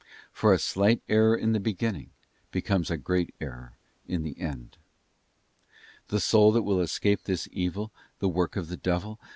For 0.31 0.51
a 0.51 0.57
slight 0.57 0.99
error 1.07 1.35
in 1.37 1.51
the 1.51 1.59
beginning 1.59 2.09
becomes 2.49 2.89
a 2.89 2.97
great 2.97 3.35
error 3.39 3.77
in 4.07 4.23
the 4.23 4.35
end. 4.39 4.77
The 6.07 6.19
soul 6.19 6.51
that 6.53 6.63
will 6.63 6.79
escape 6.81 7.25
this 7.25 7.47
evil, 7.51 7.91
the 8.17 8.27
work 8.27 8.55
of 8.55 8.67
the 8.67 8.77
devil, 8.77 9.19
Biinaness 9.21 9.27
r 9.27 9.29